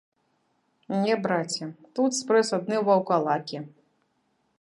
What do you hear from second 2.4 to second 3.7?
адны ваўкалакі.